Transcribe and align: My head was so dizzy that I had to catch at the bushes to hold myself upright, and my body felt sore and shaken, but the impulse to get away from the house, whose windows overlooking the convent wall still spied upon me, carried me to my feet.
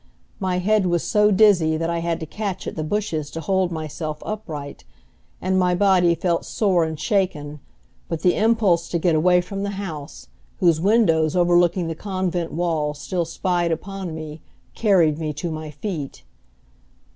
My 0.39 0.57
head 0.57 0.87
was 0.87 1.03
so 1.03 1.29
dizzy 1.29 1.77
that 1.77 1.91
I 1.91 1.99
had 1.99 2.19
to 2.21 2.25
catch 2.25 2.65
at 2.65 2.75
the 2.75 2.83
bushes 2.83 3.29
to 3.29 3.39
hold 3.39 3.71
myself 3.71 4.23
upright, 4.25 4.83
and 5.39 5.59
my 5.59 5.75
body 5.75 6.15
felt 6.15 6.43
sore 6.43 6.83
and 6.83 6.99
shaken, 6.99 7.59
but 8.09 8.21
the 8.23 8.33
impulse 8.35 8.89
to 8.89 8.97
get 8.97 9.13
away 9.13 9.41
from 9.41 9.61
the 9.61 9.77
house, 9.77 10.29
whose 10.57 10.81
windows 10.81 11.35
overlooking 11.35 11.85
the 11.87 11.93
convent 11.93 12.51
wall 12.51 12.95
still 12.95 13.25
spied 13.25 13.71
upon 13.71 14.15
me, 14.15 14.41
carried 14.73 15.19
me 15.19 15.33
to 15.33 15.51
my 15.51 15.69
feet. 15.69 16.23